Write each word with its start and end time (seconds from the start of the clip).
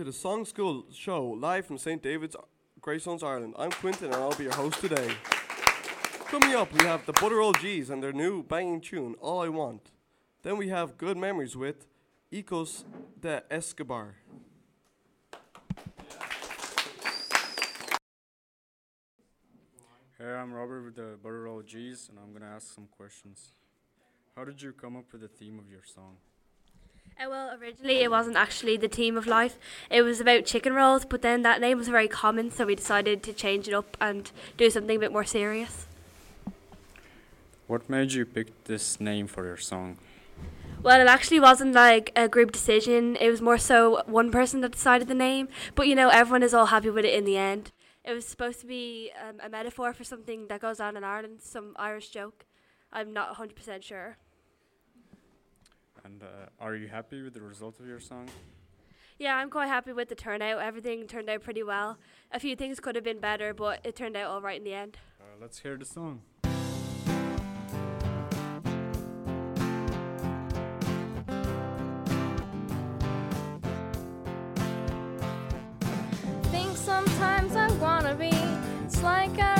to 0.00 0.04
the 0.04 0.12
Song 0.14 0.46
School 0.46 0.86
show 0.90 1.22
live 1.26 1.66
from 1.66 1.76
St. 1.76 2.02
David's, 2.02 2.34
Greystones, 2.80 3.22
Ireland. 3.22 3.52
I'm 3.58 3.70
Quintin 3.70 4.06
and 4.06 4.14
I'll 4.14 4.34
be 4.34 4.44
your 4.44 4.54
host 4.54 4.80
today. 4.80 5.12
Coming 6.28 6.54
up, 6.54 6.72
we 6.72 6.86
have 6.86 7.04
the 7.04 7.12
Butterall 7.12 7.54
G's 7.60 7.90
and 7.90 8.02
their 8.02 8.14
new 8.14 8.42
banging 8.42 8.80
tune, 8.80 9.14
All 9.20 9.42
I 9.42 9.50
Want. 9.50 9.90
Then 10.42 10.56
we 10.56 10.70
have 10.70 10.96
Good 10.96 11.18
Memories 11.18 11.54
with 11.54 11.86
Ecos 12.32 12.84
de 13.20 13.42
Escobar. 13.50 14.14
Hey, 20.18 20.32
I'm 20.32 20.54
Robert 20.54 20.82
with 20.82 20.96
the 20.96 21.18
Butterall 21.22 21.62
G's, 21.66 22.08
and 22.08 22.18
I'm 22.18 22.32
gonna 22.32 22.50
ask 22.50 22.74
some 22.74 22.86
questions. 22.86 23.52
How 24.34 24.44
did 24.44 24.62
you 24.62 24.72
come 24.72 24.96
up 24.96 25.12
with 25.12 25.20
the 25.20 25.28
theme 25.28 25.58
of 25.58 25.68
your 25.70 25.82
song? 25.84 26.16
Uh, 27.20 27.28
well, 27.28 27.58
originally 27.60 27.96
it 27.96 28.10
wasn't 28.10 28.36
actually 28.36 28.76
the 28.76 28.88
team 28.88 29.16
of 29.16 29.26
life. 29.26 29.58
It 29.90 30.02
was 30.02 30.20
about 30.20 30.46
chicken 30.46 30.72
rolls, 30.72 31.04
but 31.04 31.20
then 31.20 31.42
that 31.42 31.60
name 31.60 31.76
was 31.76 31.88
very 31.88 32.08
common, 32.08 32.50
so 32.50 32.64
we 32.64 32.74
decided 32.74 33.22
to 33.24 33.32
change 33.32 33.68
it 33.68 33.74
up 33.74 33.96
and 34.00 34.30
do 34.56 34.70
something 34.70 34.96
a 34.96 35.00
bit 35.00 35.12
more 35.12 35.24
serious. 35.24 35.86
What 37.66 37.90
made 37.90 38.12
you 38.12 38.24
pick 38.24 38.64
this 38.64 39.00
name 39.00 39.26
for 39.26 39.44
your 39.44 39.58
song? 39.58 39.98
Well, 40.82 40.98
it 40.98 41.06
actually 41.06 41.40
wasn't 41.40 41.74
like 41.74 42.10
a 42.16 42.26
group 42.26 42.52
decision. 42.52 43.16
It 43.20 43.28
was 43.28 43.42
more 43.42 43.58
so 43.58 44.02
one 44.06 44.30
person 44.30 44.62
that 44.62 44.72
decided 44.72 45.08
the 45.08 45.14
name, 45.14 45.48
but 45.74 45.86
you 45.86 45.94
know, 45.94 46.08
everyone 46.08 46.42
is 46.42 46.54
all 46.54 46.66
happy 46.66 46.88
with 46.88 47.04
it 47.04 47.12
in 47.12 47.24
the 47.24 47.36
end. 47.36 47.70
It 48.02 48.14
was 48.14 48.26
supposed 48.26 48.60
to 48.60 48.66
be 48.66 49.12
um, 49.22 49.36
a 49.44 49.50
metaphor 49.50 49.92
for 49.92 50.04
something 50.04 50.46
that 50.48 50.62
goes 50.62 50.80
on 50.80 50.96
in 50.96 51.04
Ireland, 51.04 51.40
some 51.42 51.74
Irish 51.76 52.08
joke. 52.08 52.46
I'm 52.90 53.12
not 53.12 53.36
100% 53.36 53.82
sure. 53.82 54.16
And 56.20 56.28
uh, 56.28 56.64
are 56.64 56.74
you 56.74 56.88
happy 56.88 57.22
with 57.22 57.34
the 57.34 57.40
result 57.40 57.80
of 57.80 57.86
your 57.86 58.00
song? 58.00 58.28
Yeah, 59.18 59.36
I'm 59.36 59.50
quite 59.50 59.66
happy 59.66 59.92
with 59.92 60.08
the 60.08 60.14
turnout. 60.14 60.62
Everything 60.62 61.06
turned 61.06 61.28
out 61.28 61.42
pretty 61.42 61.62
well. 61.62 61.98
A 62.32 62.40
few 62.40 62.56
things 62.56 62.80
could 62.80 62.94
have 62.94 63.04
been 63.04 63.20
better, 63.20 63.52
but 63.52 63.80
it 63.84 63.96
turned 63.96 64.16
out 64.16 64.30
all 64.30 64.40
right 64.40 64.58
in 64.58 64.64
the 64.64 64.74
end. 64.74 64.98
Uh, 65.20 65.24
let's 65.40 65.58
hear 65.58 65.76
the 65.76 65.84
song. 65.84 66.22
Think 76.44 76.76
sometimes 76.76 77.56
I 77.56 77.70
wanna 77.78 78.14
be. 78.14 78.30
It's 78.84 79.02
like 79.02 79.38
I 79.38 79.59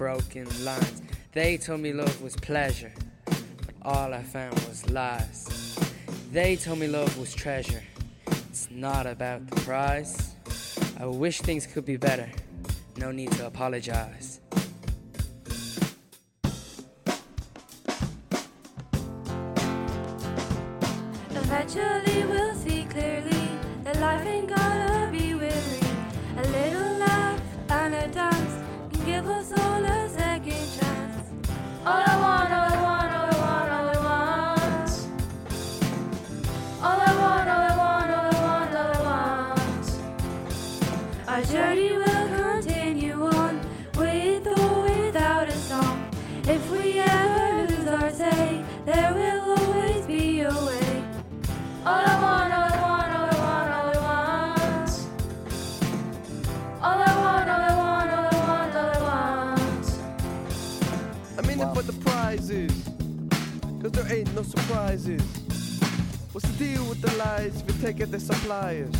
broken 0.00 0.48
lines. 0.64 1.02
They 1.32 1.58
told 1.58 1.80
me 1.82 1.92
love 1.92 2.22
was 2.22 2.34
pleasure, 2.34 2.90
but 3.26 3.74
all 3.82 4.14
I 4.14 4.22
found 4.22 4.54
was 4.60 4.88
lies. 4.88 5.78
They 6.32 6.56
told 6.56 6.78
me 6.78 6.86
love 6.86 7.18
was 7.18 7.34
treasure, 7.34 7.82
it's 8.48 8.70
not 8.70 9.06
about 9.06 9.46
the 9.46 9.56
prize. 9.60 10.36
I 10.98 11.04
wish 11.04 11.42
things 11.42 11.66
could 11.66 11.84
be 11.84 11.98
better, 11.98 12.30
no 12.96 13.12
need 13.12 13.30
to 13.32 13.46
apologize. 13.46 14.40
Eventually 21.42 22.24
we'll 22.24 22.54
see 22.54 22.86
clearly 22.88 23.48
that 23.84 24.00
life 24.00 24.26
ain't 24.26 24.48
gonna 24.48 25.10
be 25.12 25.34
weary. 25.34 25.80
A 26.38 26.44
little 26.58 26.92
laugh 27.04 27.42
and 27.68 27.94
a 27.94 28.08
dance 28.08 28.54
can 28.92 29.04
give 29.04 29.26
us 29.28 29.52
all 29.52 29.69
no 64.40 64.44
surprises. 64.44 65.22
What's 66.32 66.48
the 66.48 66.64
deal 66.64 66.84
with 66.86 67.02
the 67.02 67.14
lies 67.16 67.62
you 67.66 67.74
take 67.82 68.00
it 68.00 68.10
the 68.10 68.18
suppliers? 68.18 68.94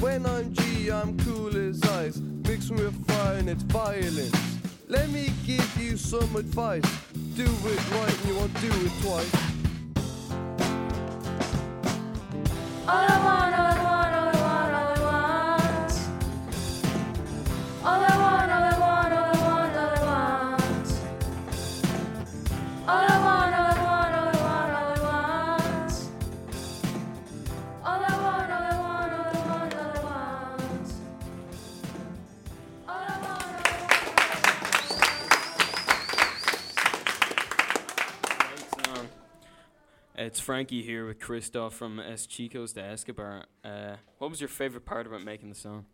When 0.00 0.26
I'm 0.26 0.52
G, 0.52 0.90
I'm 0.90 1.16
cool 1.20 1.56
as 1.56 1.82
ice. 1.82 2.18
Mix 2.18 2.70
me 2.70 2.84
with 2.84 3.06
fire 3.06 3.36
and 3.38 3.48
it's 3.48 3.62
violence. 3.62 4.58
Let 4.88 5.08
me 5.08 5.32
give 5.46 5.70
you 5.80 5.96
some 5.96 6.36
advice. 6.36 6.84
Do 7.34 7.44
it 7.44 7.90
right 7.92 8.18
and 8.18 8.28
you 8.28 8.36
won't 8.36 8.60
do 8.60 8.68
it 8.68 8.92
twice. 9.00 9.34
All 12.88 13.06
I 13.08 13.18
want, 13.24 13.71
It's 40.24 40.38
Frankie 40.38 40.82
here 40.82 41.04
with 41.04 41.18
Christoph 41.18 41.74
from 41.74 41.98
S 41.98 42.28
Chicos 42.28 42.72
de 42.72 42.80
Escobar. 42.80 43.46
Uh, 43.64 43.96
what 44.18 44.30
was 44.30 44.40
your 44.40 44.48
favorite 44.48 44.84
part 44.84 45.04
about 45.04 45.24
making 45.24 45.48
the 45.48 45.56
song? 45.56 45.84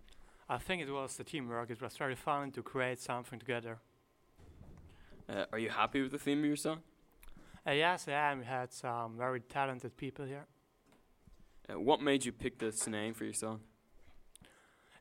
I 0.50 0.58
think 0.58 0.82
it 0.82 0.90
was 0.92 1.16
the 1.16 1.24
teamwork. 1.24 1.70
It 1.70 1.80
was 1.80 1.96
very 1.96 2.14
fun 2.14 2.50
to 2.50 2.62
create 2.62 3.00
something 3.00 3.38
together. 3.38 3.78
Uh, 5.30 5.46
are 5.50 5.58
you 5.58 5.70
happy 5.70 6.02
with 6.02 6.12
the 6.12 6.18
theme 6.18 6.40
of 6.40 6.44
your 6.44 6.56
song? 6.56 6.80
Uh, 7.66 7.70
yes, 7.70 8.06
I 8.06 8.12
am. 8.12 8.40
We 8.40 8.44
had 8.44 8.70
some 8.70 9.16
very 9.16 9.40
talented 9.40 9.96
people 9.96 10.26
here. 10.26 10.44
Uh, 11.66 11.80
what 11.80 12.02
made 12.02 12.26
you 12.26 12.32
pick 12.32 12.58
this 12.58 12.86
name 12.86 13.14
for 13.14 13.24
your 13.24 13.32
song? 13.32 13.60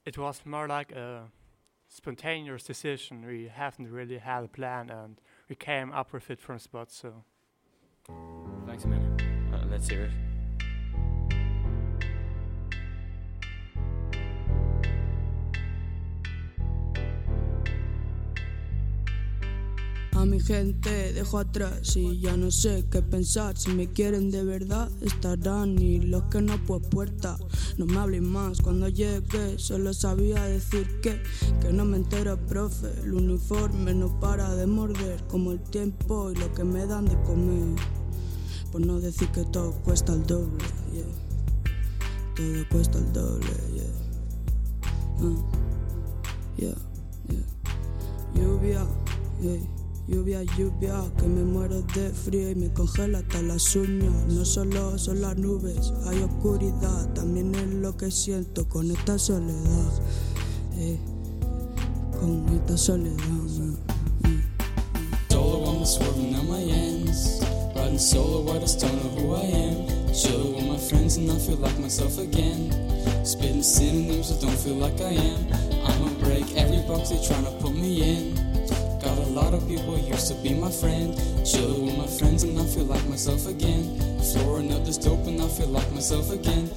It 0.05 0.17
was 0.17 0.41
more 0.45 0.69
like 0.69 0.93
a 0.93 1.23
spontaneous 1.89 2.63
decision. 2.63 3.25
We 3.25 3.49
haven't 3.53 3.91
really 3.91 4.19
had 4.19 4.45
a 4.45 4.47
plan, 4.47 4.89
and 4.89 5.19
we 5.49 5.57
came 5.57 5.91
up 5.91 6.13
with 6.13 6.31
it 6.31 6.39
from 6.39 6.59
spot. 6.59 6.91
So 6.91 7.25
Thanks 8.77 8.85
a 8.85 8.87
minute. 8.89 9.21
Uh, 9.51 9.65
let's 9.71 9.89
hear 9.89 10.05
it. 10.05 10.11
A 20.13 20.25
mi 20.25 20.39
gente 20.39 21.13
dejo 21.13 21.39
atrás 21.39 21.95
y 21.95 22.19
ya 22.19 22.37
no 22.37 22.51
sé 22.51 22.85
qué 22.91 23.01
pensar. 23.01 23.57
Si 23.57 23.71
me 23.71 23.87
quieren 23.87 24.29
de 24.29 24.43
verdad 24.43 24.91
estarán 25.01 25.79
y 25.79 25.99
los 25.99 26.25
que 26.25 26.41
no 26.41 26.57
pues 26.67 26.85
puerta. 26.87 27.37
No 27.77 27.87
me 27.87 27.97
hablen 27.97 28.31
más 28.31 28.61
cuando 28.61 28.89
llegué, 28.89 29.57
solo 29.57 29.91
sabía 29.93 30.43
decir 30.43 30.99
que 31.01 31.21
que 31.61 31.73
no 31.73 31.83
me 31.83 31.97
entero 31.97 32.37
profe. 32.45 32.87
El 33.03 33.13
uniforme 33.13 33.95
no 33.95 34.19
para 34.19 34.53
de 34.55 34.67
morder 34.67 35.23
como 35.27 35.51
el 35.51 35.61
tiempo 35.61 36.31
y 36.31 36.35
lo 36.35 36.53
que 36.53 36.63
me 36.63 36.85
dan 36.85 37.05
de 37.05 37.15
comer. 37.23 37.75
Por 38.71 38.85
no 38.85 38.99
decir 38.99 39.29
que 39.29 39.43
todo 39.45 39.71
cuesta 39.83 40.13
el 40.13 40.25
doble, 40.25 40.63
yeah. 40.93 41.03
Todo 42.35 42.69
cuesta 42.69 42.97
el 42.97 43.13
doble, 43.13 43.47
yeah. 43.73 45.25
Uh, 45.25 45.43
yeah. 46.57 46.75
yeah. 47.29 47.45
Lluvia, 48.35 48.85
yeah. 49.41 49.59
Lluvia, 50.07 50.43
lluvia, 50.57 51.03
que 51.17 51.27
me 51.27 51.43
muero 51.43 51.81
de 51.81 52.11
frío 52.11 52.49
y 52.51 52.55
me 52.55 52.71
congela 52.71 53.19
hasta 53.19 53.41
las 53.41 53.75
uñas. 53.75 54.13
No 54.29 54.45
solo 54.45 54.97
son 54.97 55.19
las 55.21 55.37
nubes, 55.37 55.91
hay 56.05 56.21
oscuridad, 56.23 57.13
también 57.13 57.53
es 57.55 57.67
lo 57.73 57.97
que 57.97 58.09
siento 58.11 58.67
con 58.69 58.89
esta 58.91 59.19
soledad. 59.19 59.91
eh, 60.77 60.97
con 62.19 62.47
esta 62.49 62.77
soledad. 62.77 63.17
eh, 63.17 63.73
eh. 64.25 64.43
Solo 65.29 65.63
on 65.65 65.79
the 65.81 67.46
Riding 67.87 67.99
solo, 67.99 68.53
I 68.53 68.59
just 68.59 68.81
don't 68.81 68.93
know 69.01 69.09
who 69.21 69.35
I 69.35 69.45
am. 69.63 70.13
Chilling 70.13 70.55
with 70.55 70.67
my 70.67 70.77
friends 70.77 71.15
and 71.15 71.31
I 71.31 71.37
feel 71.37 71.55
like 71.55 71.79
myself 71.79 72.17
again. 72.17 72.69
Spitting 73.25 73.63
synonyms, 73.63 74.29
I 74.29 74.41
don't 74.41 74.59
feel 74.59 74.75
like 74.75 74.99
I 74.99 75.15
am. 75.15 75.47
I'ma 75.85 76.09
break 76.19 76.53
every 76.57 76.85
box 76.85 77.11
they 77.11 77.15
tryna 77.15 77.57
put 77.61 77.73
me 77.73 78.03
in. 78.03 78.35
Got 78.99 79.17
a 79.19 79.29
lot 79.31 79.53
of 79.53 79.65
people 79.69 79.97
used 79.97 80.27
to 80.27 80.33
be 80.43 80.53
my 80.53 80.69
friend. 80.69 81.15
Chilling 81.45 81.85
with 81.85 81.97
my 81.97 82.07
friends 82.07 82.43
and 82.43 82.59
I 82.59 82.65
feel 82.65 82.83
like 82.83 83.07
myself 83.07 83.47
again. 83.47 83.97
Flooring 84.33 84.73
up 84.73 84.83
dope 84.83 85.25
and 85.25 85.41
I 85.41 85.47
feel 85.47 85.69
like 85.69 85.89
myself 85.93 86.29
again. 86.29 86.69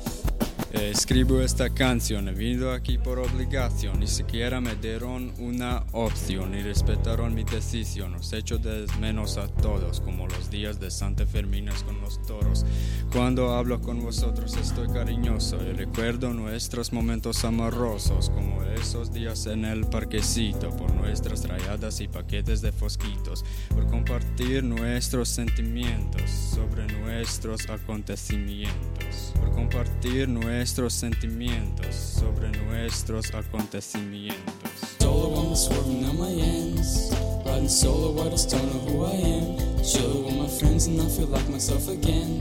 Eh, 0.80 0.92
Escribo 0.92 1.42
esta 1.42 1.68
canción, 1.68 2.24
venido 2.24 2.72
aquí 2.72 2.96
por 2.96 3.18
obligación, 3.18 4.00
ni 4.00 4.06
siquiera 4.06 4.62
me 4.62 4.74
dieron 4.76 5.32
una 5.38 5.84
opción 5.92 6.54
y 6.54 6.62
respetaron 6.62 7.34
mi 7.34 7.44
decisión. 7.44 8.14
Os 8.14 8.32
echo 8.32 8.56
de 8.56 8.86
menos 8.98 9.36
a 9.36 9.46
todos, 9.48 10.00
como 10.00 10.26
los 10.26 10.50
días 10.50 10.80
de 10.80 10.90
Santa 10.90 11.26
Ferminas 11.26 11.82
con 11.82 12.00
los 12.00 12.22
toros. 12.22 12.64
Cuando 13.12 13.54
hablo 13.54 13.82
con 13.82 14.00
vosotros 14.00 14.56
estoy 14.56 14.88
cariñoso 14.88 15.58
y 15.62 15.72
recuerdo 15.72 16.32
nuestros 16.32 16.92
momentos 16.94 17.44
amorosos, 17.44 18.30
como 18.30 18.62
esos 18.64 19.12
días 19.12 19.46
en 19.46 19.66
el 19.66 19.86
parquecito, 19.86 20.70
por 20.70 20.94
nuestras 20.94 21.46
rayadas 21.46 22.00
y 22.00 22.08
paquetes 22.08 22.62
de 22.62 22.72
fosquitos, 22.72 23.44
por 23.68 23.86
compartir 23.88 24.64
nuestros 24.64 25.28
sentimientos 25.28 26.30
sobre 26.30 26.86
nuestros 26.86 27.68
acontecimientos, 27.68 29.34
por 29.34 29.50
compartir 29.52 30.28
nuestros 30.28 30.69
sentimientos 30.70 31.94
sobre 31.94 32.48
nuestros 32.50 33.34
acontecimientos. 33.34 34.70
Solo 35.00 35.34
on 35.36 35.50
the 35.50 35.56
swerving 35.56 36.04
on 36.04 36.16
my 36.16 36.30
ends. 36.30 37.12
Riding 37.44 37.68
solo, 37.68 38.24
I 38.24 38.30
just 38.30 38.50
don't 38.50 38.64
know 38.66 38.80
who 38.86 39.04
I 39.04 39.10
am. 39.10 39.82
Chilling 39.82 40.24
with 40.26 40.36
my 40.36 40.46
friends 40.46 40.86
and 40.86 41.00
I 41.00 41.08
feel 41.08 41.26
like 41.26 41.48
myself 41.48 41.88
again. 41.88 42.40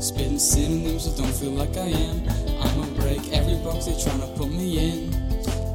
Spitting 0.00 0.38
synonyms, 0.38 1.06
I 1.06 1.16
don't 1.18 1.34
feel 1.34 1.50
like 1.50 1.76
I 1.76 1.88
am. 1.88 2.26
I'ma 2.62 2.86
break 2.98 3.20
every 3.32 3.56
box 3.62 3.84
they 3.84 3.92
tryna 3.92 4.34
put 4.36 4.50
me 4.50 4.78
in. 4.78 5.10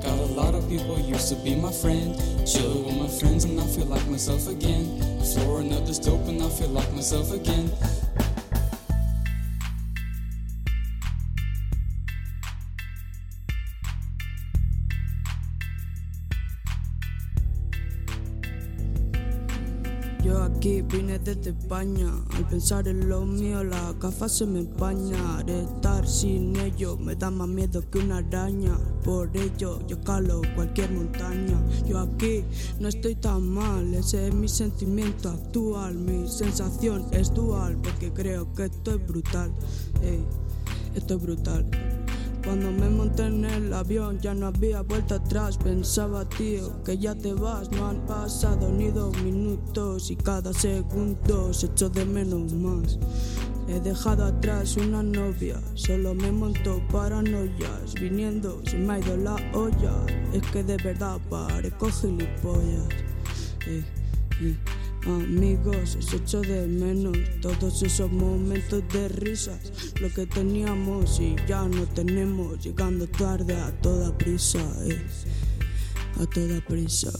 Got 0.01 0.18
a 0.18 0.33
lot 0.33 0.56
of 0.56 0.68
people 0.68 1.00
used 1.00 1.30
to 1.30 1.36
be 1.36 1.56
my 1.56 1.71
friend. 1.71 2.18
Chilling 2.48 2.83
with 2.83 2.98
my 2.98 3.07
friends 3.19 3.44
and 3.45 3.59
I 3.59 3.65
feel 3.68 3.86
like 3.86 4.06
myself 4.07 4.48
again. 4.48 5.00
Flooring 5.33 5.71
up 5.74 5.86
this 5.86 6.00
dope 6.00 6.27
and 6.27 6.42
I 6.42 6.50
feel 6.50 6.69
like 6.69 6.92
myself 6.94 7.31
again. 7.31 7.69
Yo 20.31 20.44
aquí 20.44 20.81
vine 20.81 21.19
desde 21.19 21.50
España, 21.50 22.10
al 22.38 22.48
pensar 22.48 22.88
en 22.88 23.10
lo 23.10 23.25
mío 23.25 23.66
las 23.66 24.00
gafas 24.00 24.38
se 24.38 24.45
me 24.45 24.60
empañan. 24.60 25.50
Estar 25.50 26.07
sin 26.07 26.56
ellos 26.56 26.98
me 26.98 27.18
da 27.18 27.30
más 27.30 27.50
miedo 27.50 27.83
que 27.92 28.00
una 28.00 28.19
araña. 28.19 28.78
Por 29.04 29.36
ello 29.36 29.86
yo 29.88 30.00
calo 30.00 30.42
cualquier 30.56 30.89
montaña. 30.94 31.62
Yo 31.86 32.00
aquí 32.00 32.45
no 32.80 32.88
estoy 32.88 33.16
tan 33.16 33.45
mal, 33.50 33.94
ese 33.94 34.30
es 34.30 34.33
mi 34.33 34.48
sentimiento 34.48 35.28
actual. 35.28 35.95
Mi 35.95 36.30
sensación 36.30 37.07
es 37.12 37.34
dual 37.34 37.75
porque 37.84 38.13
creo 38.13 38.54
que 38.54 38.66
esto 38.66 38.92
es 38.92 39.06
brutal. 39.06 39.51
Ey, 40.01 40.24
esto 40.95 41.16
es 41.16 41.22
brutal. 41.22 41.69
Cuando 42.43 42.71
me 42.71 42.89
monté 42.89 43.25
en 43.25 43.45
el 43.45 43.73
avión 43.73 44.19
ya 44.19 44.33
no 44.33 44.47
había 44.47 44.81
vuelta 44.81 45.15
atrás. 45.15 45.57
Pensaba, 45.57 46.27
tío, 46.27 46.83
que 46.83 46.97
ya 46.97 47.15
te 47.15 47.33
vas. 47.33 47.69
No 47.71 47.88
han 47.88 48.05
pasado 48.05 48.71
ni 48.71 48.89
dos 48.89 49.15
minutos 49.23 50.09
y 50.09 50.15
cada 50.15 50.51
segundo 50.53 51.53
se 51.53 51.67
echo 51.67 51.89
de 51.89 52.05
menos 52.05 52.53
más. 52.53 52.97
He 53.67 53.79
dejado 53.79 54.25
atrás 54.25 54.75
una 54.75 55.03
novia, 55.03 55.61
solo 55.75 56.13
me 56.13 56.31
montó 56.31 56.81
paranoias. 56.91 57.93
Viniendo, 57.93 58.61
se 58.65 58.77
me 58.77 58.93
ha 58.93 58.99
ido 58.99 59.15
la 59.17 59.35
olla. 59.53 59.93
Es 60.33 60.41
que 60.51 60.63
de 60.63 60.77
verdad 60.77 61.19
parezco 61.29 61.89
gilipollas. 61.89 62.89
Eh, 63.67 63.83
eh. 64.41 64.57
Amigos, 65.06 65.95
os 65.95 66.13
echo 66.13 66.42
de 66.42 66.68
menos. 66.68 67.18
Todos 67.42 67.81
esos 67.81 68.12
momentos 68.12 68.83
de 68.89 69.07
risas, 69.07 69.94
lo 70.00 70.09
que 70.09 70.27
teníamos 70.27 71.19
y 71.19 71.36
ya 71.48 71.68
no 71.68 71.88
tenemos, 71.88 72.63
llegando 72.63 73.07
tarde 73.07 73.56
a 73.56 73.71
toda 73.81 74.15
prisa, 74.15 74.59
eh, 74.86 75.03
a 76.21 76.25
toda 76.27 76.62
prisa. 76.62 77.12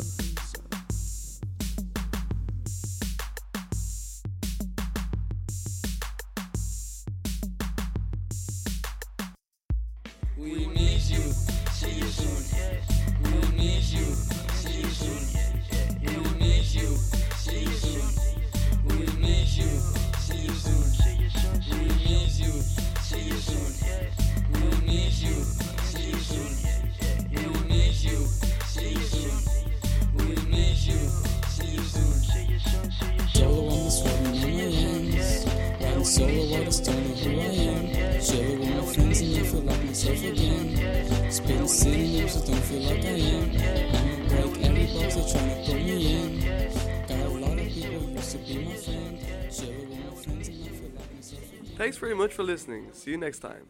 Myself 39.92 40.24
again. 40.24 41.32
Spitting 41.32 41.68
synonyms, 41.68 42.38
I 42.38 42.46
don't 42.48 42.64
feel 42.64 42.82
like 42.84 43.04
I 43.04 43.10
am. 43.10 43.50
I'ma 43.98 44.30
break 44.30 44.66
every 44.66 44.86
box 44.86 45.16
they 45.16 45.22
tryna 45.22 45.66
put 45.66 45.76
me 45.76 46.14
in. 46.16 46.40
Got 47.08 47.20
a 47.20 47.30
lot 47.30 47.60
of 47.60 47.68
people 47.68 48.10
used 48.10 48.32
to 48.32 48.38
be 48.38 48.66
my 48.66 48.76
friend. 48.76 49.18
With 49.20 49.90
my 49.90 50.16
friends 50.16 50.48
and 50.48 50.64
I 50.64 50.72
feel 50.72 50.92
like 50.96 51.14
myself 51.14 51.44
again. 51.44 51.76
Thanks 51.78 51.98
very 51.98 52.16
much 52.16 52.34
for 52.34 52.44
listening. 52.44 52.88
See 52.94 53.12
you 53.12 53.18
next 53.18 53.40
time. 53.40 53.66